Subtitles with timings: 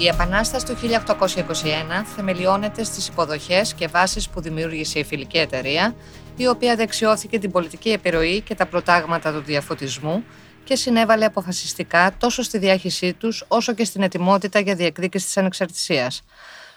[0.00, 5.94] Η Επανάσταση του 1821 θεμελιώνεται στις υποδοχές και βάσεις που δημιούργησε η φιλική εταιρεία,
[6.36, 10.24] η οποία δεξιώθηκε την πολιτική επιρροή και τα προτάγματα του διαφωτισμού
[10.64, 16.22] και συνέβαλε αποφασιστικά τόσο στη διάχυσή τους όσο και στην ετοιμότητα για διεκδίκηση της ανεξαρτησίας.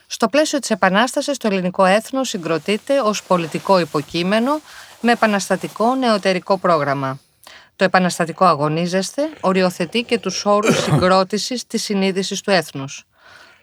[0.08, 4.60] Στο πλαίσιο της Επανάστασης, το ελληνικό έθνος συγκροτείται ως πολιτικό υποκείμενο
[5.02, 7.20] με επαναστατικό νεωτερικό πρόγραμμα.
[7.76, 13.06] Το επαναστατικό αγωνίζεστε οριοθετεί και τους όρους συγκρότησης της συνείδησης του έθνους.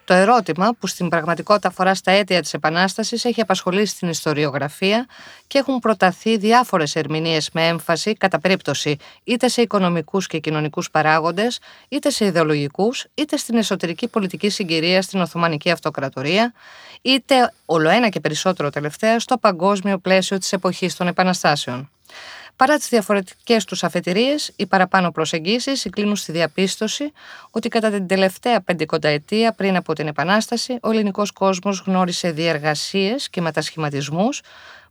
[0.08, 5.06] Το ερώτημα που στην πραγματικότητα αφορά στα αίτια της Επανάστασης έχει απασχολήσει την ιστοριογραφία
[5.46, 11.58] και έχουν προταθεί διάφορες ερμηνείες με έμφαση κατά περίπτωση είτε σε οικονομικούς και κοινωνικούς παράγοντες,
[11.88, 16.52] είτε σε ιδεολογικούς, είτε στην εσωτερική πολιτική συγκυρία στην Οθωμανική Αυτοκρατορία,
[17.02, 21.90] είτε ολοένα και περισσότερο τελευταία στο παγκόσμιο πλαίσιο της εποχής των Επαναστάσεων.
[22.58, 27.12] Παρά τις διαφορετικές τους αφετηρίες, οι παραπάνω προσεγγίσεις συγκλίνουν στη διαπίστωση
[27.50, 33.40] ότι κατά την τελευταία πεντηκονταετία πριν από την Επανάσταση, ο ελληνικός κόσμος γνώρισε διεργασίες και
[33.40, 34.40] μετασχηματισμούς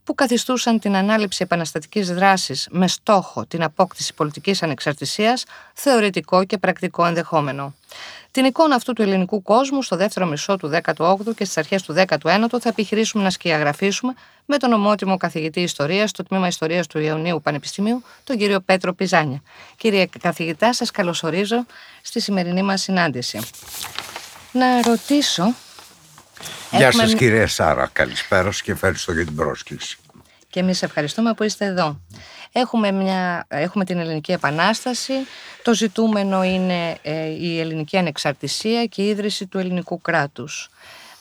[0.04, 7.06] που καθιστούσαν την ανάληψη επαναστατικής δράσης με στόχο την απόκτηση πολιτικής ανεξαρτησίας θεωρητικό και πρακτικό
[7.06, 7.74] ενδεχόμενο.
[8.30, 11.94] Την εικόνα αυτού του ελληνικού κόσμου στο δεύτερο μισό του 18ου και στις αρχές του
[11.96, 17.40] 19ου θα επιχειρήσουμε να σκιαγραφίσουμε με τον ομότιμο καθηγητή Ιστορίας στο τμήμα Ιστορίας του Ιωνίου
[17.42, 19.42] Πανεπιστημίου, τον κύριο Πέτρο Πιζάνια.
[19.76, 21.66] Κύριε καθηγητά, σας καλωσορίζω
[22.02, 23.40] στη σημερινή μας συνάντηση.
[24.52, 25.54] Να ρωτήσω.
[26.70, 27.02] Γεια Έχουμε...
[27.02, 29.98] σας κυρία Σάρα, καλησπέρα και ευχαριστώ για την πρόσκληση.
[30.50, 32.00] Και εμείς ευχαριστούμε που είστε εδώ.
[32.52, 35.12] Έχουμε, μια, έχουμε την Ελληνική Επανάσταση,
[35.62, 40.70] το ζητούμενο είναι ε, η ελληνική ανεξαρτησία και η ίδρυση του ελληνικού κράτους.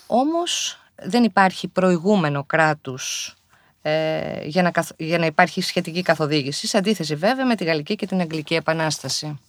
[0.08, 3.36] Όμως δεν υπάρχει προηγούμενο κράτους
[3.82, 8.08] ε, για, να, για να υπάρχει σχετική καθοδήγηση, σε αντίθεση βέβαια με τη Γαλλική και
[8.08, 9.40] την Αγγλική Επανάσταση.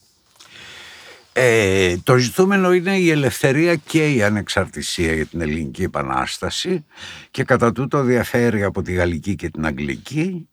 [1.40, 6.84] Ε, το ζητούμενο είναι η ελευθερία και η ανεξαρτησία για την Ελληνική Επανάσταση
[7.30, 10.48] και κατά τούτο διαφέρει από τη Γαλλική και την Αγγλική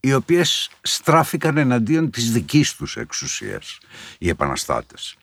[0.00, 3.78] οι οποίες στράφηκαν εναντίον της δικής τους εξουσίας,
[4.18, 5.16] οι επαναστάτες.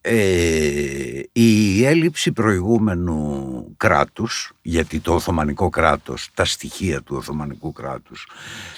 [0.00, 8.28] Ε, η έλλειψη προηγούμενου κράτους, γιατί το Οθωμανικό κράτος, τα στοιχεία του Οθωμανικού κράτους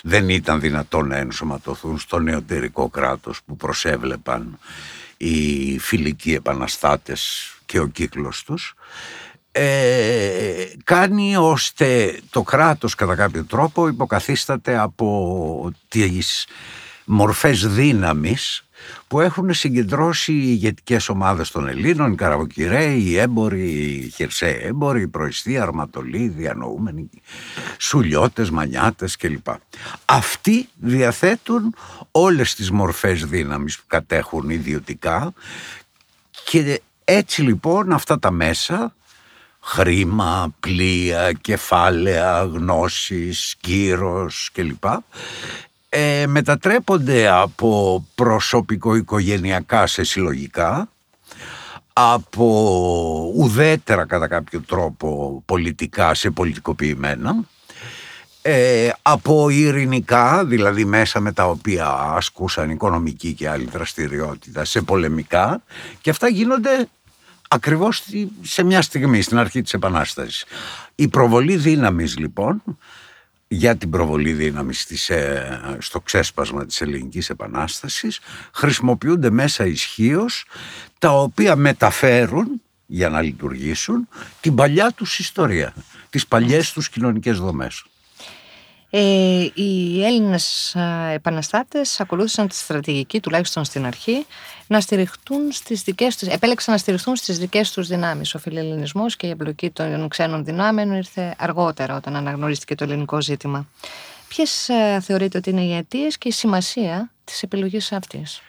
[0.03, 4.59] δεν ήταν δυνατόν να ενσωματωθούν στο νεωτερικό κράτος που προσέβλεπαν
[5.23, 8.75] οι φιλικοί επαναστάτες και ο κύκλος τους,
[9.53, 16.47] ε, κάνει ώστε το κράτος κατά κάποιο τρόπο υποκαθίσταται από τις
[17.05, 18.65] μορφές δύναμης
[19.09, 25.01] που έχουν συγκεντρώσει οι ηγετικές ομάδες των Ελλήνων, οι καραβοκυρέοι, οι έμποροι, οι χερσαίοι έμποροι,
[25.01, 27.11] οι προϊστοί, αρματολοί, διανοούμενοι,
[27.79, 29.47] σουλιώτες, μανιάτες κλπ.
[30.05, 31.75] Αυτοί διαθέτουν
[32.11, 35.33] όλες τις μορφές δύναμης που κατέχουν ιδιωτικά
[36.45, 38.95] και έτσι λοιπόν αυτά τα μέσα
[39.61, 44.85] χρήμα, πλοία, κεφάλαια, γνώσεις, κύρος κλπ.
[45.93, 50.89] Ε, μετατρέπονται από προσωπικο-οικογενειακά σε συλλογικά,
[51.93, 57.45] από ουδέτερα κατά κάποιο τρόπο πολιτικά σε πολιτικοποιημένα,
[58.43, 65.63] ε, από ειρηνικά, δηλαδή μέσα με τα οποία ασκούσαν οικονομική και άλλη δραστηριότητα, σε πολεμικά
[66.01, 66.89] και αυτά γίνονται
[67.49, 68.05] ακριβώς
[68.43, 70.45] σε μια στιγμή, στην αρχή της Επανάστασης.
[70.95, 72.63] Η προβολή δύναμης λοιπόν,
[73.53, 78.21] για την προβολή δύναμης ε, στο ξέσπασμα της Ελληνικής Επανάστασης,
[78.53, 80.45] χρησιμοποιούνται μέσα ισχύως
[80.99, 84.09] τα οποία μεταφέρουν για να λειτουργήσουν
[84.41, 85.75] την παλιά τους ιστορία,
[86.11, 87.85] τις παλιές τους κοινωνικές δομές.
[88.91, 89.01] Ε,
[89.55, 90.77] οι Έλληνες
[91.13, 94.27] επαναστάτες ακολούθησαν τη στρατηγική, τουλάχιστον στην αρχή,
[94.71, 98.35] να στηριχτούν στις δικές τους, επέλεξαν να στηριχτούν στις δικές τους δυνάμεις.
[98.35, 103.69] Ο φιλελληνισμός και η εμπλοκή των ξένων δυνάμεων ήρθε αργότερα όταν αναγνωρίστηκε το ελληνικό ζήτημα.
[104.29, 104.69] Ποιες
[105.01, 108.43] θεωρείτε ότι είναι οι αιτίες και η σημασία της επιλογής αυτής;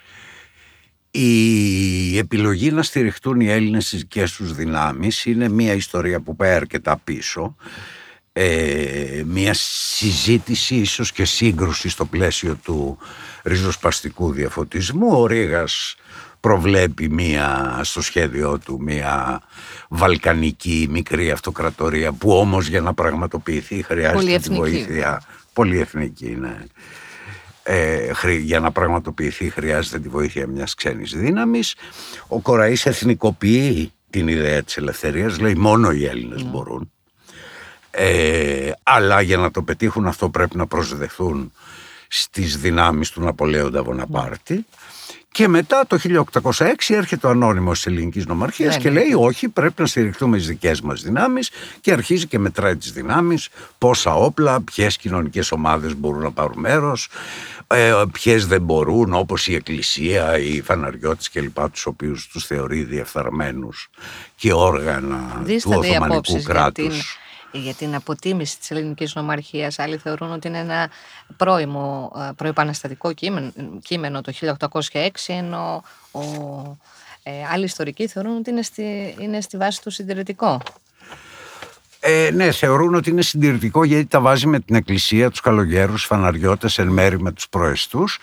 [1.12, 6.54] Η επιλογή να στηριχτούν οι Έλληνες στις δικές τους δυνάμεις είναι μια ιστορία που πάει
[6.54, 7.56] αρκετά πίσω
[8.34, 12.98] ε, μια συζήτηση ίσως και σύγκρουση στο πλαίσιο του
[13.44, 15.20] ριζοσπαστικού διαφωτισμού.
[15.20, 15.96] Ο Ρήγας
[16.40, 19.42] προβλέπει μία, στο σχέδιό του μια
[19.90, 25.22] βαλκανική μικρή αυτοκρατορία που όμως για να πραγματοποιηθεί χρειάζεται τη βοήθεια
[25.54, 26.58] πολυεθνική ναι.
[27.64, 31.76] Ε, για να πραγματοποιηθεί χρειάζεται τη βοήθεια μιας ξένης δύναμης
[32.28, 36.50] ο Κοραής εθνικοποιεί την ιδέα της ελευθερίας λέει μόνο οι Έλληνες ναι.
[36.50, 36.92] μπορούν
[37.92, 41.52] ε, αλλά για να το πετύχουν αυτό πρέπει να προσδεθούν
[42.08, 44.66] στις δυνάμεις του Ναπολέοντα Βοναπάρτη
[45.32, 45.98] Και μετά το
[46.42, 49.00] 1806 έρχεται ο ανώνυμος της ελληνικής νομαρχίας Ναι, και ναι.
[49.00, 51.52] λέει όχι πρέπει να στηριχτούμε στις δικές μας δυνάμεις
[51.82, 57.10] και αρχίζει και μετράει τις δυνάμεις, πόσα όπλα, ποιες κοινωνικές ομάδες μπορούν να πάρουν μέρος,
[57.68, 61.70] ε, ποιες δεν μπορούν όπως η εκκλησία, οι φαναριώτες κλπ.
[61.72, 63.90] τους οποίους τους θεωρεί διεφθαρμένους
[64.36, 67.21] και όργανα του Δίστανται οι Οθωμανικού απόψεις για την, κράτους.
[67.52, 69.80] Για την αποτίμηση της ελληνικής νομαρχίας.
[69.80, 70.90] Άλλοι θεωρούν ότι είναι ένα
[71.38, 73.52] πρώιμο, ε, προεπαναστατικό κείμενο,
[73.82, 76.22] κείμενο το 1806, ενώ ο,
[77.24, 80.62] ε, άλλοι ιστορικοί θεωρούν ότι είναι στη, είναι στη βάση του συντηρητικό.
[82.04, 86.78] Ε, ναι, θεωρούν ότι είναι συντηρητικό γιατί τα βάζει με την εκκλησία, τους καλογέρους, φαναριώτες,
[86.78, 88.20] εν μέρη με τους προεστούς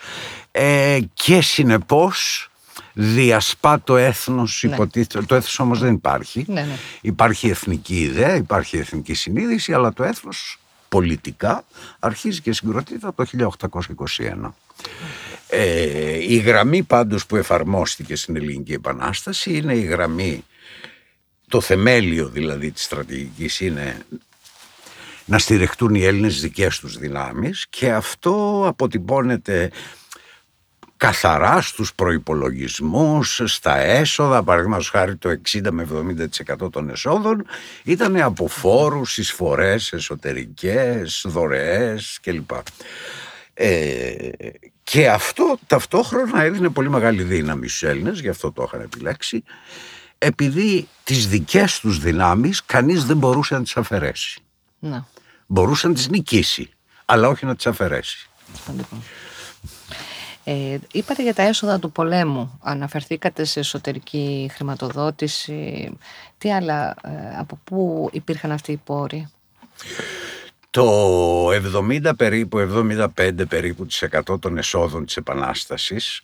[0.51, 2.49] ε, και συνεπώς
[2.93, 4.73] διασπά το έθνος, Ναι.
[4.73, 6.45] υποτίθεται, το έθνος όμως δεν υπάρχει.
[6.47, 6.77] Ναι, ναι.
[7.01, 10.59] Υπάρχει εθνική ιδέα, υπάρχει εθνική συνείδηση, αλλά το έθνος
[10.89, 11.63] πολιτικά
[11.99, 14.53] αρχίζει και συγκροτείται από το 1821.
[15.49, 20.43] Ε, η γραμμή πάντως που εφαρμόστηκε στην Ελληνική Επανάσταση είναι η γραμμή,
[21.47, 23.97] το θεμέλιο δηλαδή της στρατηγικής είναι
[25.25, 29.71] να στηριχτούν οι Έλληνες δικές τους δυνάμεις και αυτό αποτυπώνεται
[30.99, 35.87] καθαρά στους προϋπολογισμούς, στα έσοδα, παραδείγματος χάρη το 60 με
[36.63, 37.45] 70% των εσόδων
[37.83, 42.51] ήταν από φόρους, εισφορές εσωτερικές, δωρεές κλπ.
[43.53, 44.29] Ε,
[44.83, 49.43] και αυτό ταυτόχρονα έδινε πολύ μεγάλη δύναμη στους Έλληνες, γι' αυτό το είχαν επιλέξει,
[50.17, 54.41] επειδή τις δικές τους δυνάμεις κανείς δεν μπορούσε να τις αφαιρέσει.
[54.79, 55.03] Ναι,
[55.47, 56.69] Μπορούσε να τις νικήσει,
[57.05, 58.29] αλλά όχι να τις αφαιρέσει.
[58.63, 58.97] σημαντικό.
[60.43, 62.59] Ε, είπατε για τα έσοδα του πολέμου.
[62.63, 65.91] Αναφερθήκατε σε εσωτερική χρηματοδότηση.
[66.37, 69.29] Τι άλλα, ε, από πού υπήρχαν αυτοί οι πόροι;
[70.69, 76.21] Το 70 περίπου, 75 περίπου της 100 των εσόδων της Επανάστασης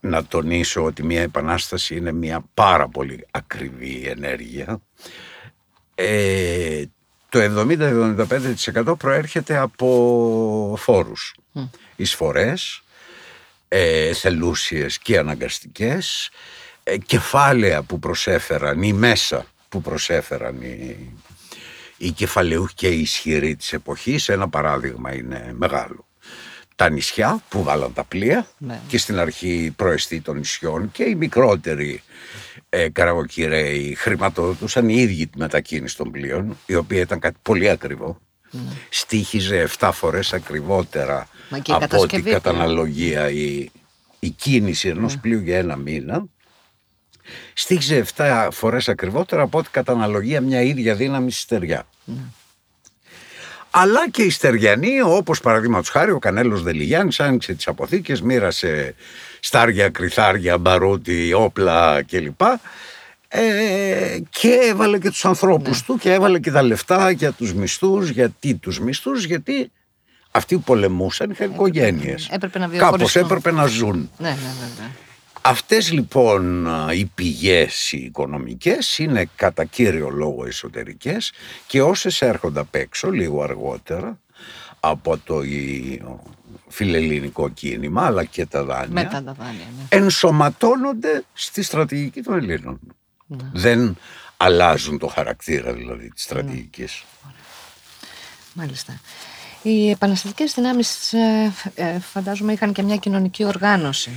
[0.00, 4.80] να τονίσω ότι μια επανάσταση είναι μια πάρα πολύ ακριβή ενέργεια.
[5.94, 6.84] Ε,
[7.28, 11.36] το 70-75% προέρχεται από φόρους,
[11.96, 12.81] εισφορές,
[13.74, 16.30] ε, θελούσιες και αναγκαστικές,
[16.82, 20.96] ε, κεφάλαια που προσέφεραν ή μέσα που προσέφεραν οι,
[21.96, 24.28] οι κεφαλαιούχοι και οι ισχυροί της εποχής.
[24.28, 26.06] Ένα παράδειγμα είναι μεγάλο.
[26.76, 28.80] Τα νησιά που βάλαν τα πλοία Ναι.
[28.88, 32.02] και στην αρχή προεστή των νησιών και οι μικρότεροι
[32.68, 38.18] ε, καραβοκυρέοι χρηματοδοτούσαν οι ίδιοι τη μετακίνηση των πλοίων, η οποία ήταν κάτι πολύ ακριβό.
[38.88, 42.40] Στήχιζε 7 φορές ακριβότερα Μα και η από κατασκευή την πλέον.
[42.42, 43.70] καταναλογία η,
[44.18, 46.24] η κίνηση ενός πλοίου για ένα μήνα.
[47.54, 51.86] Στήχιζε 7 φορές ακριβότερα από ό,τι καταναλογία μια ίδια δύναμη στη στεριά.
[53.74, 58.94] Αλλά και οι στεριανοί, όπως παραδείγματος χάρη ο Κανέλος Δελιγιάννης άνοιξε τις αποθήκες, μοίρασε
[59.40, 62.40] στάρια, κρυθάρια, μπαρούτι, όπλα κλπ.
[63.34, 68.08] Ε, και έβαλε και τους ανθρώπους του και έβαλε και τα λεφτά για τους μισθούς.
[68.08, 69.70] Γιατί τους μισθούς, γιατί
[70.30, 72.28] αυτοί που πολεμούσαν είχαν οικογένειες.
[72.30, 73.22] έπρεπε να Κάπως βιοχωριστούν.
[73.22, 74.10] έπρεπε να ζουν.
[74.18, 74.90] Ναι, ναι, βέβαια.
[75.44, 81.32] Αυτές λοιπόν α, οι πηγές οι οικονομικές είναι κατά κύριο λόγο εσωτερικές
[81.66, 84.18] και όσες έρχονται απ' έξω λίγο αργότερα
[84.80, 86.02] από το η-
[86.68, 89.66] φιλελληνικό κίνημα αλλά και τα δάνεια Μετά τα δάνεια.
[89.76, 89.98] Ναι.
[89.98, 92.78] ενσωματώνονται στη στρατηγική των Ελλήνων.
[93.52, 93.96] Δεν
[94.36, 97.04] αλλάζουν το χαρακτήρα δηλαδή της στρατηγικής.
[98.54, 99.00] Μάλιστα.
[99.62, 104.10] Οι επαναστατικές δυνάμεις ε, ε, φαντάζομαι είχαν και μια κοινωνική οργάνωση.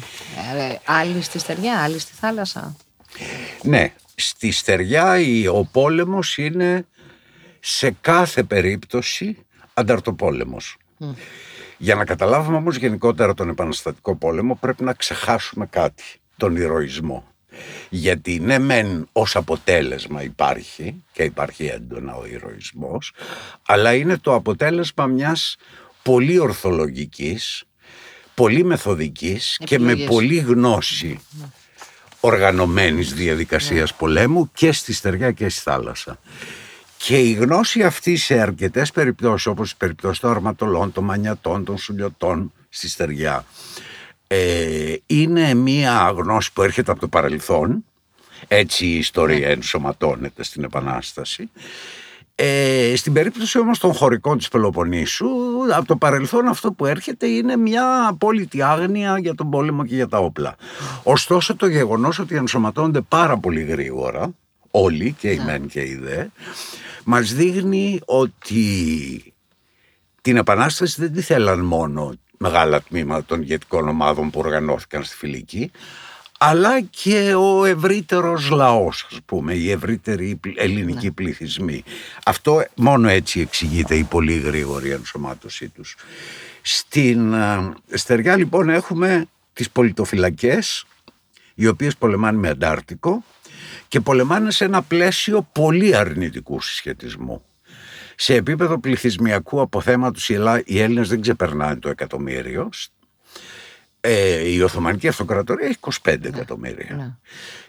[0.57, 2.75] Ε, άλλοι στη στεριά, άλλοι στη θάλασσα.
[3.63, 6.85] Ναι, στη στεριά η- ο πόλεμος είναι
[7.59, 9.37] σε κάθε περίπτωση
[9.73, 10.77] ανταρτοπόλεμος.
[11.77, 16.03] Για να καταλάβουμε όμως γενικότερα τον επαναστατικό πόλεμο πρέπει να ξεχάσουμε κάτι,
[16.37, 17.27] τον ηρωισμό.
[17.89, 23.11] Γιατί ναι μεν ως αποτέλεσμα υπάρχει και υπάρχει έντονα ο ηρωισμός,
[23.65, 25.55] αλλά είναι το αποτέλεσμα μιας
[26.01, 27.63] πολύ ορθολογικής,
[28.33, 30.15] πολύ μεθοδικής και με Επιλογές.
[30.15, 31.19] πολύ γνώση
[32.19, 36.19] οργανωμένης διαδικασίας πολέμου και στη στεριά και στη θάλασσα.
[36.97, 41.77] Και η γνώση αυτή σε αρκετές περιπτώσεις, όπως η περιπτώση των αρματολών, των μανιατών, των
[41.77, 43.45] σουλιωτών στη στεριά,
[44.27, 47.85] ε, είναι μία γνώση που έρχεται από το παρελθόν,
[48.47, 51.49] έτσι η ιστορία ενσωματώνεται στην Επανάσταση.
[52.37, 55.27] Ε, στην περίπτωση όμως των χωρικών της Πελοποννήσου,
[55.75, 60.07] από το παρελθόν αυτό που έρχεται είναι μια απόλυτη άγνοια για τον πόλεμο και για
[60.07, 60.55] τα όπλα.
[61.03, 64.35] Ωστόσο το γεγονός ότι ενσωματώνονται πάρα πολύ γρήγορα,
[64.71, 66.25] όλοι και οι μεν και οι δε,
[67.03, 69.33] μας δείχνει ότι
[70.21, 75.71] την Επανάσταση δεν τη θέλαν μόνο μεγάλα τμήματα των ηγετικών ομάδων που οργανώθηκαν στη Φιλική,
[76.37, 81.11] αλλά και ο ευρύτερος λαός, ας πούμε, οι ευρύτεροι ελληνικοί ναι.
[81.11, 81.83] πληθυσμοί.
[82.25, 85.95] Αυτό μόνο έτσι εξηγείται η πολύ γρήγορη ενσωμάτωσή τους.
[86.61, 90.85] Στην ε, Στεριά λοιπόν έχουμε τις πολιτοφυλακές,
[91.53, 93.23] οι οποίες πολεμάνε με Αντάρτικο
[93.87, 97.43] και πολεμάνε σε ένα πλαίσιο πολύ αρνητικού συσχετισμού.
[98.15, 100.29] Σε επίπεδο πληθυσμιακού αποθέματος
[100.65, 102.69] οι Έλληνες δεν ξεπερνάνε το εκατομμύριο.
[104.07, 106.95] Ε, η Οθωμανική Αυτοκρατορία έχει 25 ναι, εκατομμύρια.
[106.95, 107.13] Ναι.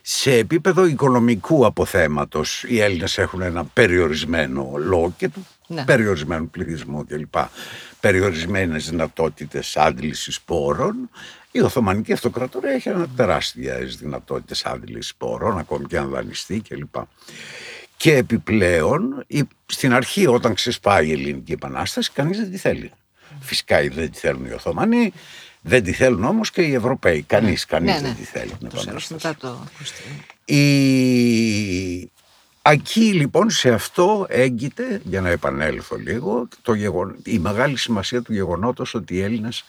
[0.03, 5.85] Σε επίπεδο οικονομικού αποθέματος οι Έλληνες έχουν ένα περιορισμένο λόγο και του ναι.
[5.85, 7.35] περιορισμένου πληθυσμού κλπ.
[8.01, 11.11] Περιορισμένες δυνατότητες άντλησης πόρων.
[11.51, 16.95] Η Οθωμανική Αυτοκρατορία έχει ένα τεράστια δυνατότητες άντλησης πόρων, ακόμη και αν δανειστεί κλπ.
[17.97, 19.27] Και επιπλέον,
[19.67, 22.93] στην αρχή όταν ξεσπάει η Ελληνική Επανάσταση, κανείς δεν τη θέλει.
[23.41, 25.13] Φυσικά δεν τη θέλουν οι Οθωμανοί,
[25.61, 27.23] δεν τη θέλουν όμως και οι Ευρωπαίοι.
[27.23, 27.79] Κανείς, ναι.
[27.79, 28.17] κανείς ναι, δεν ναι.
[28.17, 28.53] τη θέλει.
[29.11, 29.67] Μετά το
[30.47, 32.11] η...
[32.63, 37.17] Εκεί λοιπόν σε αυτό έγκυται, για να επανέλθω λίγο, το γεγον...
[37.25, 39.65] η μεγάλη σημασία του γεγονότος ότι οι Έλληνες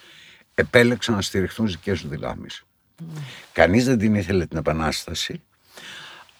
[0.55, 2.63] επέλεξαν να στηριχθούν στις δικές τους δυνάμεις.
[2.99, 3.03] Mm.
[3.51, 5.41] Κανείς δεν την ήθελε την Επανάσταση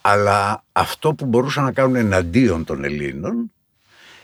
[0.10, 3.52] αλλά αυτό που μπορούσαν να κάνουν εναντίον των Ελλήνων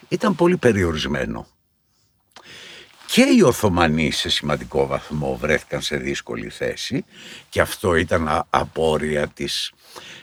[0.08, 1.48] ήταν πολύ περιορισμένο.
[3.06, 7.06] Και οι Οθωμανοί σε σημαντικό βαθμό βρέθηκαν σε δύσκολη θέση
[7.50, 9.74] και αυτό ήταν απόρρια της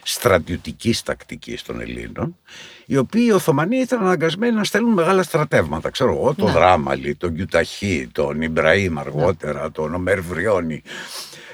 [0.03, 2.37] στρατιωτικής τακτικής των Ελλήνων
[2.85, 5.89] οι οποίοι οι Οθωμανοί ήταν αναγκασμένοι να στέλνουν μεγάλα στρατεύματα.
[5.89, 6.51] Ξέρω εγώ, τον ναι.
[6.51, 9.69] Δράμαλη, τον Γιουταχή, τον Ιμπραήμ αργότερα, ναι.
[9.69, 10.83] τον Ομερβριόνι.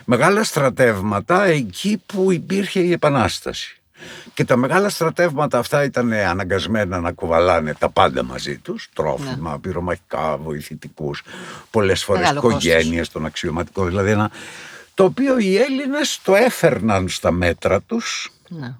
[0.06, 3.78] Μεγάλα στρατεύματα εκεί που υπήρχε η Επανάσταση.
[4.34, 9.60] Και τα μεγάλα στρατεύματα αυτά ήταν αναγκασμένα να κουβαλάνε τα πάντα μαζί τους, τρόφιμα, ναι.
[9.60, 11.24] πυρομαχικά, βοηθητικούς,
[11.72, 14.32] πολλές φορές οικογένειες των αξιωματικών, δηλαδή ένα,
[14.94, 18.76] το οποίο οι Έλληνες το έφερναν στα μέτρα τους, ναι.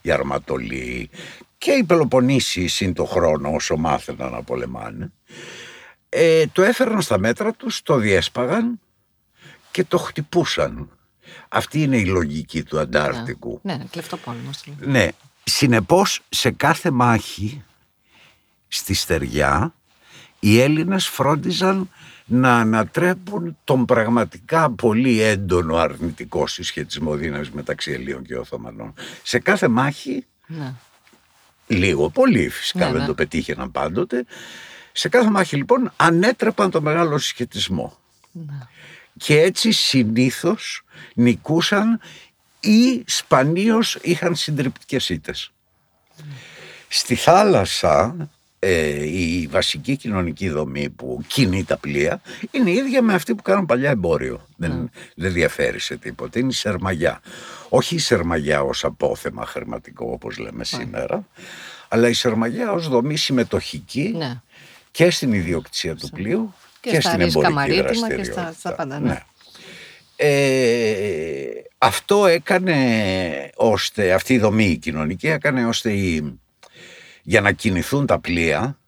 [0.00, 1.10] οι Αρματολοί
[1.58, 5.12] και οι Πελοποννήσιοι συν το χρόνο όσο μάθαιναν να πολεμάνε,
[6.08, 8.80] ε, το έφερναν στα μέτρα τους, το διέσπαγαν
[9.70, 10.88] και το χτυπούσαν
[11.48, 13.60] αυτή είναι η λογική του Αντάρτικου.
[13.62, 14.50] Ναι, ναι κλεφτοπόλεμο.
[14.78, 15.08] Ναι.
[15.44, 17.62] Συνεπώς σε κάθε μάχη
[18.68, 19.74] στη στεριά
[20.40, 21.90] οι Έλληνες φρόντιζαν
[22.24, 28.94] να ανατρέπουν τον πραγματικά πολύ έντονο αρνητικό συσχετισμό δύναμης μεταξύ Ελλήνων και Οθωμανών.
[29.22, 30.74] Σε κάθε μάχη, ναι.
[31.66, 33.06] λίγο πολύ φυσικά ναι, δεν ναι.
[33.06, 34.24] το πετύχαιναν πάντοτε,
[34.92, 37.98] σε κάθε μάχη λοιπόν ανέτρεπαν το μεγάλο συσχετισμό.
[38.32, 38.66] Ναι
[39.24, 40.82] και έτσι συνήθως
[41.14, 42.00] νικούσαν
[42.60, 45.52] ή σπανίως είχαν συντριπτικές ήττες.
[46.88, 48.16] Στη θάλασσα
[48.58, 53.42] ε, η βασική κοινωνική δομή που κινεί τα πλοία είναι η ίδια με αυτή που
[53.42, 54.46] κάνουν παλιά εμπόριο.
[54.56, 54.84] Δεν, ναι.
[55.14, 56.38] δεν διαφέρει σε τίποτα.
[56.38, 57.20] Είναι η σερμαγιά.
[57.68, 60.64] Όχι η σερμαγιά ως απόθεμα χρηματικό όπως λέμε ναι.
[60.64, 61.26] σήμερα,
[61.88, 64.40] αλλά η σερμαγιά ως δομή συμμετοχική ναι.
[64.90, 68.16] και στην ιδιοκτησία του πλοίου και, και στην εμπορική δραστηριότητα.
[68.16, 69.08] Και στα, στα πάντα, ναι.
[69.08, 69.22] ναι.
[70.16, 75.92] Ε, αυτό έκανε ώστε, αυτή η δομή κοινωνική έκανε ώστε
[77.22, 78.78] για να κινηθούν τα πλοία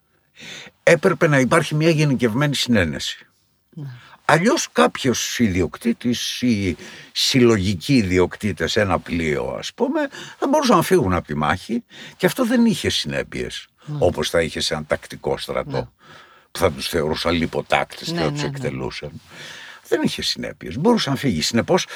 [0.83, 3.27] έπρεπε να υπάρχει μια γενικευμένη συνένεση.
[3.71, 3.87] Ναι.
[4.25, 6.77] Αλλιώς κάποιος ιδιοκτήτης ή
[7.13, 10.09] συλλογικοί ιδιοκτήτες ένα πλοίο ας πούμε
[10.39, 11.85] θα μπορούσαν να φύγουν από τη μάχη
[12.17, 13.97] και αυτό δεν είχε συνέπειες ναι.
[14.01, 15.71] όπως θα είχε σε ένα τακτικό στρατό.
[15.71, 15.87] Ναι
[16.53, 18.57] που θα τους θεωρούσαν λιποτάκτες και ναι, θα τους ναι, ναι.
[18.57, 19.21] εκτελούσαν.
[19.89, 20.79] Δεν είχε συνέπειες.
[20.79, 21.43] Μπορούσε να φύγει.
[21.43, 21.87] Συνεπώς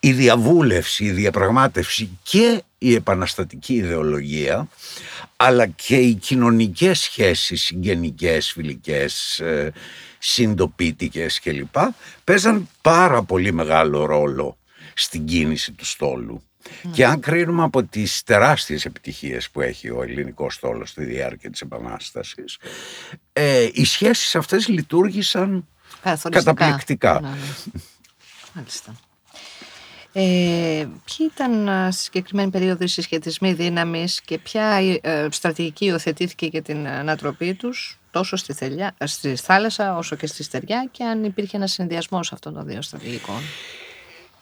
[0.00, 4.68] η διαβούλευση, η διαπραγμάτευση και η επαναστατική ιδεολογία
[5.36, 9.72] αλλά και οι κοινωνικές σχέσεις συγγενικές, φιλικές, ε,
[10.18, 11.76] συντοπίτικες κλπ.
[12.24, 14.56] παίζαν πάρα πολύ μεγάλο ρόλο
[14.94, 16.42] στην κίνηση του στόλου.
[16.92, 21.60] Και αν κρίνουμε από τις τεράστιες επιτυχίες που έχει ο ελληνικός στόλος στη διάρκεια της
[21.60, 22.58] Επανάστασης,
[23.32, 25.66] ε, οι σχέσεις αυτές λειτουργήσαν
[26.30, 27.20] καταπληκτικά.
[27.20, 27.36] Ναι, ναι.
[28.52, 28.96] Μάλιστα.
[30.12, 34.64] Ε, ποιοι ήταν στη συγκεκριμένη περίοδο οι συσχετισμοί δύναμης και ποια
[35.00, 40.42] ε, στρατηγική υιοθετήθηκε για την ανατροπή τους τόσο στη, θελιά, στη θάλασσα όσο και στη
[40.42, 43.40] στεριά και αν υπήρχε ένα συνδυασμός αυτών των δύο στρατηγικών;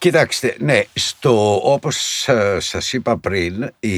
[0.05, 3.93] Κοιτάξτε, ναι, στο, όπως ε, σας είπα πριν, η,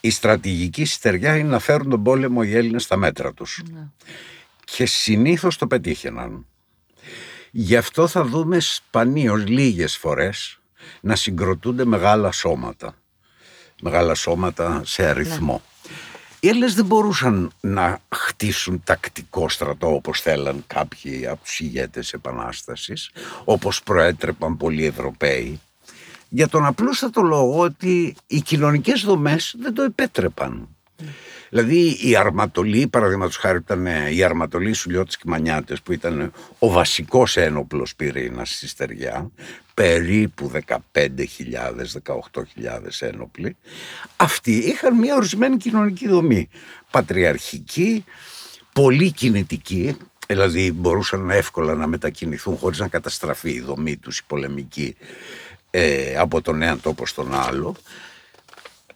[0.00, 3.62] η στρατηγική στεριά είναι να φέρουν τον πόλεμο οι Έλληνες στα μέτρα τους.
[3.72, 3.86] Ναι.
[4.64, 6.46] Και συνήθως το πετύχαιναν.
[7.50, 10.60] Γι' αυτό θα δούμε σπανίως λίγες φορές
[11.00, 12.94] να συγκροτούνται μεγάλα σώματα.
[13.82, 15.62] Μεγάλα σώματα σε αριθμό.
[16.40, 23.10] Οι Έλληνες δεν μπορούσαν να χτίσουν τακτικό στρατό όπως θέλαν κάποιοι από τους ηγέτες Επανάστασης,
[23.44, 25.60] όπως προέτρεπαν πολλοί Ευρωπαίοι,
[26.28, 30.68] για τον απλούστατο λόγο ότι οι κοινωνικές δομές δεν το επέτρεπαν.
[31.50, 37.36] Δηλαδή η αρματολή, παραδείγματος χάρη ήταν η αρματολή Σουλιώτης και Μανιάτες, που ήταν ο βασικός
[37.36, 39.30] ένοπλος πυρήνας στη στεριά,
[39.74, 40.50] περίπου
[40.92, 41.12] 15.000-18.000
[43.00, 43.56] ένοπλοι.
[44.16, 46.48] Αυτοί είχαν μια ορισμένη κοινωνική δομή.
[46.90, 48.04] Πατριαρχική,
[48.72, 54.96] πολύ κινητική, δηλαδή μπορούσαν εύκολα να μετακινηθούν χωρίς να καταστραφεί η δομή τους, η πολεμική,
[55.70, 57.76] ε, από τον ένα τόπο στον άλλο.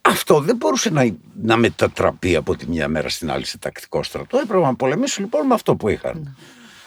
[0.03, 4.39] Αυτό δεν μπορούσε να, να μετατραπεί από τη μια μέρα στην άλλη σε τακτικό στρατό.
[4.39, 6.21] Έπρεπε να πολεμήσουν λοιπόν με αυτό που είχαν.
[6.25, 6.31] Ναι.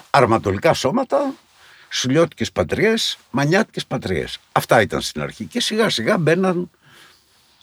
[0.10, 1.34] Αρματολικά σώματα,
[1.90, 4.40] σουλιώτικες πατριές, μανιάτικες πατριές.
[4.52, 6.70] Αυτά ήταν στην αρχή και σιγά σιγά μπαίναν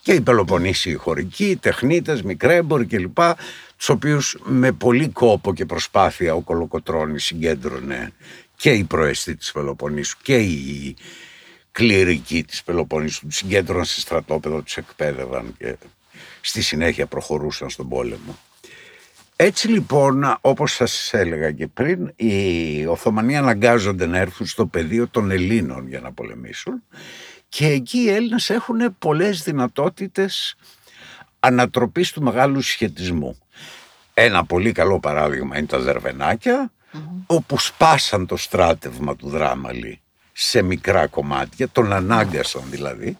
[0.02, 3.18] και οι Πελοποννήσιοι χωρικοί, οι τεχνίτες, μικρέμποροι κλπ.
[3.76, 8.12] Τους οποίους με πολύ κόπο και προσπάθεια ο Κολοκοτρώνης συγκέντρωνε
[8.56, 10.96] και η προεστή της Πελοποννήσου και η
[11.72, 15.76] κληρικοί της Πελοποννήσου τους συγκέντρωναν σε στρατόπεδο, τους εκπαίδευαν και
[16.40, 18.38] στη συνέχεια προχωρούσαν στον πόλεμο.
[19.36, 25.30] Έτσι λοιπόν, όπως σας έλεγα και πριν, οι Οθωμανοί αναγκάζονται να έρθουν στο πεδίο των
[25.30, 26.82] Ελλήνων για να πολεμήσουν
[27.48, 30.56] και εκεί οι Έλληνες έχουν πολλές δυνατότητες
[31.40, 33.38] ανατροπής του μεγάλου σχετισμού.
[34.14, 36.72] Ένα πολύ καλό παράδειγμα είναι τα Δερβενάκια,
[37.26, 40.01] όπου σπάσαν το στράτευμα του Δράμαλη
[40.32, 43.18] σε μικρά κομμάτια, τον ανάγκασαν δηλαδή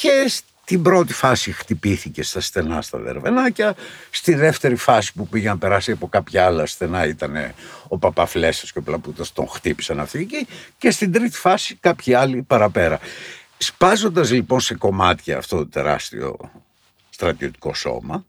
[0.00, 3.74] και στην πρώτη φάση χτυπήθηκε στα στενά στα δερβενάκια,
[4.10, 7.34] στη δεύτερη φάση που πήγε να περάσει από κάποια άλλα στενά ήταν
[7.88, 10.46] ο Παπαφλέσσας και ο Πλαπούτας τον χτύπησαν αυτή εκεί
[10.78, 12.98] και στην τρίτη φάση κάποιοι άλλοι παραπέρα.
[13.58, 16.50] Σπάζοντας λοιπόν σε κομμάτια αυτό το τεράστιο
[17.10, 18.24] στρατιωτικό σώμα,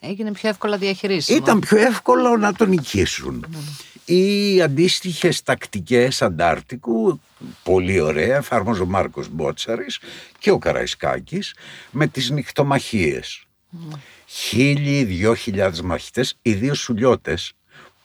[0.00, 1.38] Έγινε πιο εύκολα διαχειρίσιμο.
[1.38, 3.46] Ήταν πιο εύκολο να τον νικήσουν.
[3.50, 3.58] Ναι
[4.04, 7.20] ή αντίστοιχες τακτικές αντάρτικου,
[7.62, 10.00] πολύ ωραία, εφάρμοζε ο Μάρκος Μπότσαρης
[10.38, 11.54] και ο Καραϊσκάκης
[11.90, 13.44] με τις νυχτομαχίες.
[13.72, 13.98] Mm.
[14.26, 17.52] Χίλιοι, δυο χιλιάδες μαχητές, ιδίως σουλιώτες,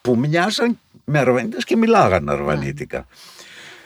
[0.02, 3.08] που μοιάζαν με αρβανίτες και μιλάγαν αρβανίτικα.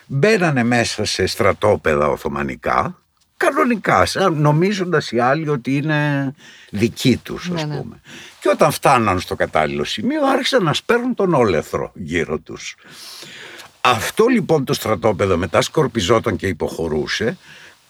[0.06, 3.03] Μπαίνανε μέσα σε στρατόπεδα οθωμανικά,
[3.45, 6.34] κανονικά, νομίζοντας οι άλλοι ότι είναι
[6.69, 8.01] δικοί τους, ας ναι, πούμε.
[8.39, 12.75] Και όταν φτάναν στο κατάλληλο σημείο άρχισαν να σπέρνουν τον όλεθρο γύρω τους.
[13.82, 17.38] Αυτό λοιπόν το στρατόπεδο μετά σκορπιζόταν και υποχωρούσε.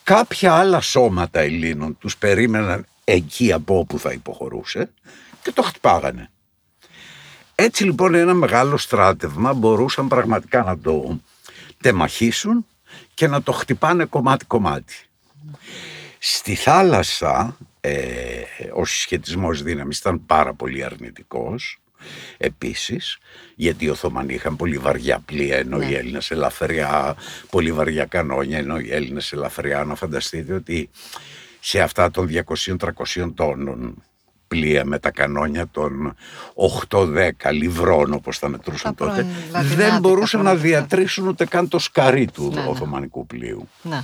[0.03, 4.89] Κάποια άλλα σώματα Ελλήνων τους περίμεναν εκεί από όπου θα υποχωρούσε
[5.41, 6.29] και το χτυπάγανε.
[7.55, 11.19] Έτσι λοιπόν ένα μεγάλο στράτευμα μπορούσαν πραγματικά να το
[11.81, 12.65] τεμαχίσουν
[13.13, 14.93] και να το χτυπάνε κομμάτι-κομμάτι.
[16.19, 18.41] Στη θάλασσα ε,
[18.73, 21.81] ο συσχετισμός δύναμης ήταν πάρα πολύ αρνητικός
[22.37, 23.17] επίσης
[23.55, 25.85] γιατί οι Οθωμανοί είχαν πολύ βαριά πλοία ενώ ναι.
[25.85, 27.15] οι Έλληνες ελαφριά
[27.49, 30.89] πολύ βαριά κανόνια ενώ οι Έλληνες ελαφριά να φανταστείτε ότι
[31.59, 34.03] σε αυτά των 200-300 τόνων
[34.47, 36.15] πλοία με τα κανόνια των
[36.89, 42.51] 8-10 λιβρών όπως τα μετρούσαν τότε δεν μπορούσαν να διατρήσουν ούτε καν το σκαρί του
[42.53, 42.67] ναι, ναι.
[42.67, 43.67] Οθωμανικού πλοίου.
[43.81, 44.03] Ναι.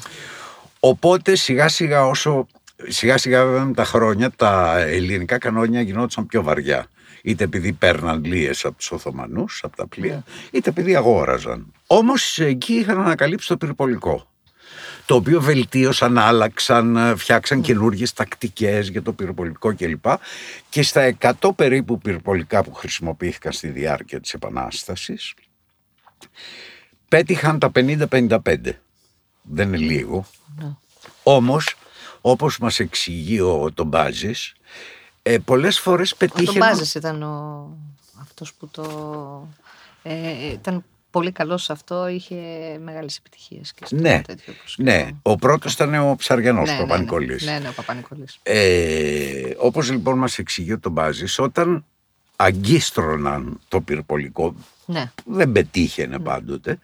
[0.80, 2.48] Οπότε σιγά σιγά όσο
[2.88, 6.88] σιγά σιγά βέβαια με τα χρόνια τα ελληνικά κανόνια γινόντουσαν πιο βαριά.
[7.22, 10.24] Είτε επειδή παίρναν λίες από τους Οθωμανούς, από τα πλοία, ναι.
[10.52, 11.74] είτε επειδή αγόραζαν.
[11.88, 14.28] Όμως εκεί είχαν ανακαλύψει το πυρπολικό.
[15.06, 17.64] Το οποίο βελτίωσαν, άλλαξαν, φτιάξαν ναι.
[17.64, 20.06] καινούργιες τακτικές για το πυροπολικό κλπ.
[20.70, 25.34] Και στα 100 περίπου πυροπολικά που χρησιμοποιήθηκαν στη διάρκεια της Επανάστασης,
[27.08, 28.38] πέτυχαν τα 50-55.
[29.52, 30.26] Δεν είναι λίγο.
[30.60, 30.72] Ναι.
[31.24, 31.76] Όμως
[32.22, 34.54] όπως μας εξηγεί ο Τομπάζης,
[35.22, 36.50] ε, πολλές φορές πετύχαινε...
[36.50, 37.68] Ο Τομπάζης ήταν ο...
[38.22, 39.48] αυτός που το...
[40.04, 42.36] Ε, ήταν πολύ καλός σε αυτό, είχε
[42.84, 43.74] μεγάλες επιτυχίες.
[43.74, 45.08] Και ναι, τέτοιο ναι.
[45.22, 47.46] ο πρώτος ήταν ο Ψαριανός, ναι, ο Παπανικολής.
[47.46, 48.40] Ναι, ναι, ναι, ο Παπανικολής.
[48.44, 51.86] Ε, όπως λοιπόν μας εξηγεί ο Τομπάζης, όταν
[52.36, 55.12] αγκίστρωναν το πυρπολικό, ναι.
[55.26, 56.24] δεν πετύχαινε ναι.
[56.24, 56.80] πάντοτε,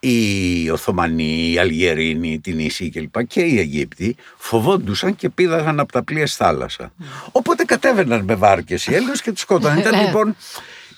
[0.00, 3.26] οι Οθωμανοί, οι Αλγερίνοι, οι Τινήσοι κλπ.
[3.26, 6.92] και οι Αιγύπτιοι φοβόντουσαν και πήδαγαν από τα πλοία στη θάλασσα.
[7.32, 9.78] Οπότε κατέβαιναν με βάρκες οι Έλληνες και τους σκότωναν.
[9.78, 10.02] ήταν ναι.
[10.02, 10.36] λοιπόν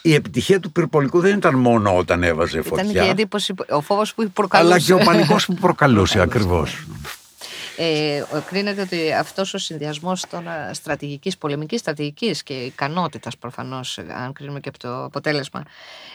[0.02, 2.84] η επιτυχία του πυρπολικού δεν ήταν μόνο όταν έβαζε φωτιά.
[2.84, 4.72] Ήταν και η εντύπωση, ο φόβος που προκαλούσε.
[4.72, 6.84] Αλλά και ο πανικός που προκαλούσε ακριβώς.
[7.82, 14.60] Ε, κρίνεται ότι αυτός ο συνδυασμός των στρατηγικής, πολεμικής στρατηγικής και ικανότητας προφανώς, αν κρίνουμε
[14.60, 15.62] και από το αποτέλεσμα,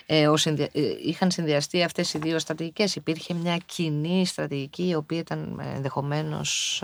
[0.05, 0.69] ε, ο συνδυα...
[0.73, 2.95] Ε, είχαν συνδυαστεί αυτές οι δύο στρατηγικές.
[2.95, 6.83] Υπήρχε μια κοινή στρατηγική, η οποία ήταν ενδεχομένως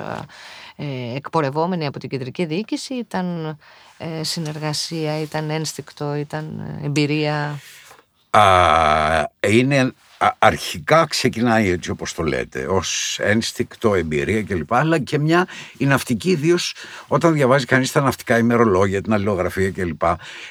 [0.76, 3.58] ε, εκπορευόμενη από την κεντρική διοίκηση, ήταν
[3.98, 7.60] ε, συνεργασία, ήταν ένστικτο, ήταν εμπειρία.
[8.30, 8.44] Α,
[9.48, 9.94] είναι
[10.38, 14.74] αρχικά ξεκινάει έτσι όπως το λέτε, ως ένστικτο, εμπειρία κλπ.
[14.74, 16.76] Αλλά και μια η ναυτική, ιδίως
[17.08, 20.04] όταν διαβάζει κανείς τα ναυτικά ημερολόγια, την αλληλογραφία κλπ.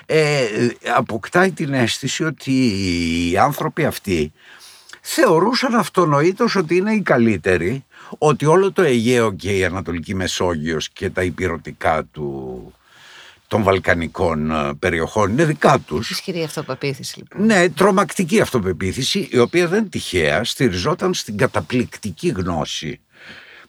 [0.07, 0.47] Ε,
[0.95, 2.53] αποκτάει την αίσθηση ότι
[3.31, 4.33] οι άνθρωποι αυτοί
[5.01, 7.85] θεωρούσαν αυτονοήτως ότι είναι οι καλύτεροι,
[8.19, 12.75] ότι όλο το Αιγαίο και η Ανατολική Μεσόγειος και τα υπηρετικά του
[13.51, 16.11] των Βαλκανικών ε, περιοχών είναι δικά τους.
[16.11, 17.47] Ισχυρή αυτοπεποίθηση λοιπόν.
[17.47, 23.01] Ναι, τρομακτική αυτοπεποίθηση η οποία δεν τυχαία στηριζόταν στην καταπληκτική γνώση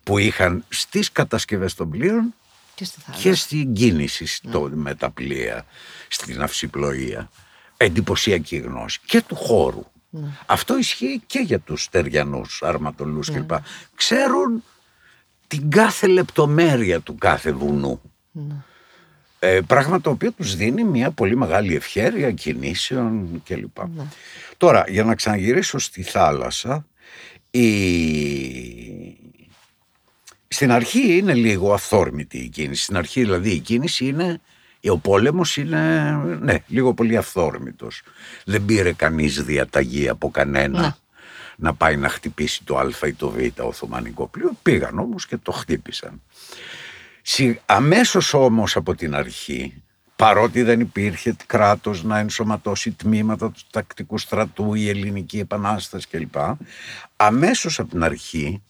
[0.03, 2.33] που είχαν στις κατασκευές των πλοίων
[2.75, 2.87] και,
[3.19, 4.75] και στην κίνηση στο, ναι.
[4.75, 5.65] με τα πλοία,
[6.07, 7.29] στην αυσιπλοεία.
[7.77, 9.85] Εντυπωσιακή γνώση και του χώρου.
[10.09, 10.27] Ναι.
[10.45, 13.39] Αυτό ισχύει και για τους στεριανούς αρματολούς ναι.
[13.39, 13.51] κλπ.
[13.95, 14.63] Ξέρουν
[15.47, 18.01] την κάθε λεπτομέρεια του κάθε βουνού.
[18.31, 18.55] Ναι.
[19.43, 23.77] Ε, πράγμα το οποίο τους δίνει μια πολύ μεγάλη ευχέρεια κινήσεων κλπ.
[23.95, 24.03] Ναι.
[24.57, 26.85] Τώρα, για να ξαναγυρίσω στη θάλασσα,
[27.51, 27.67] η...
[30.47, 32.83] στην αρχή είναι λίγο αυθόρμητη η κίνηση.
[32.83, 34.41] Στην αρχή δηλαδή η κίνηση είναι,
[34.89, 38.01] ο πόλεμος είναι ναι, λίγο πολύ αυθόρμητος.
[38.45, 40.81] Δεν πήρε κανείς διαταγή από κανένα.
[40.81, 40.95] Ναι.
[41.55, 44.51] να πάει να χτυπήσει το Α ή το Β Οθωμανικό πλοίο.
[44.61, 46.21] Πήγαν όμως και το χτύπησαν.
[47.65, 49.83] Αμέσως όμως από την αρχή,
[50.15, 56.35] παρότι δεν υπήρχε κράτος να ενσωματώσει τμήματα του τακτικού στρατού, η ελληνική επανάσταση κλπ.
[57.15, 58.61] Αμέσως από την αρχή,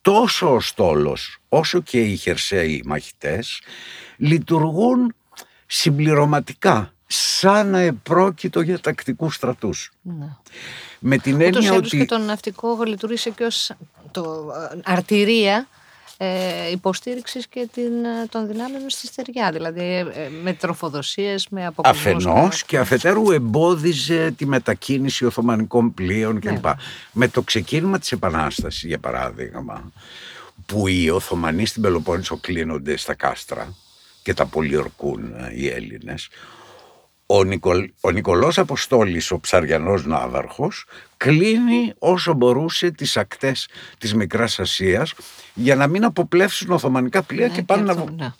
[0.00, 3.60] τόσο ο στόλος όσο και οι χερσαίοι μαχητές
[4.16, 5.14] λειτουργούν
[5.66, 9.92] συμπληρωματικά σαν να επρόκειτο για τακτικούς στρατούς.
[10.02, 10.28] Ναι.
[10.98, 11.98] Με την έννοια ότι...
[11.98, 13.72] και το ναυτικό λειτουργήσε και ως
[14.10, 15.68] το ε, αρτηρία
[16.22, 21.66] ε, υποστήριξης και την, ε, των δυνάμεων στη στεριά, δηλαδή ε, ε, με τροφοδοσίες, με
[21.66, 22.26] αποκλεισμούς.
[22.26, 26.64] Αφενός και αφετέρου εμπόδιζε τη μετακίνηση Οθωμανικών πλοίων κλπ.
[26.64, 26.74] Ναι.
[27.12, 29.92] Με το ξεκίνημα της Επανάστασης, για παράδειγμα,
[30.66, 33.74] που οι Οθωμανοί στην Πελοπόννησο κλείνονται στα κάστρα
[34.22, 36.28] και τα πολιορκούν οι Έλληνες,
[37.32, 44.58] ο, Νικολ, ο Νικολός Αποστόλης, ο ψαριανός ναύαρχος, κλείνει όσο μπορούσε τις ακτές της Μικράς
[44.58, 45.14] Ασίας
[45.54, 48.32] για να μην αποπλέψουν Οθωμανικά πλοία ναι, και πάνε να ναι.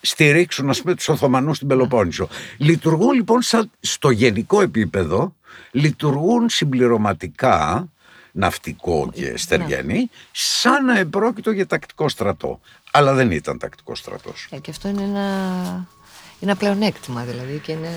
[0.00, 2.28] στηρίξουν ας πούμε τους Οθωμανούς στην Πελοπόννησο.
[2.56, 3.40] Λειτουργούν λοιπόν
[3.80, 5.34] στο γενικό επίπεδο,
[5.70, 7.88] λειτουργούν συμπληρωματικά
[8.32, 9.36] ναυτικό και ναι.
[9.36, 12.60] στεριανή, σαν να επρόκειτο για τακτικό στρατό.
[12.90, 14.48] Αλλά δεν ήταν τακτικό στρατός.
[14.50, 15.26] Ε, και αυτό είναι ένα
[15.74, 16.01] είναι
[16.44, 17.88] ένα πλεονέκτημα δηλαδή και είναι,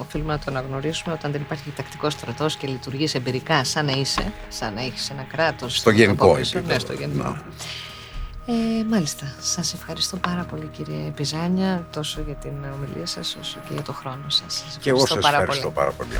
[0.00, 4.32] οφείλουμε να το αναγνωρίσουμε όταν δεν υπάρχει τακτικό στρατός και λειτουργείς εμπειρικά σαν να είσαι,
[4.48, 5.76] σαν να έχεις ένα κράτος.
[5.76, 6.66] Στο γενικό επίπεδο.
[6.66, 7.36] Ναι, στο γενικό.
[8.46, 9.34] Ε, μάλιστα.
[9.40, 13.92] Σας ευχαριστώ πάρα πολύ κύριε Πιζάνια τόσο για την ομιλία σας όσο και για το
[13.92, 14.64] χρόνο σας.
[14.80, 16.18] και εγώ σας ευχαριστώ πάρα πολύ.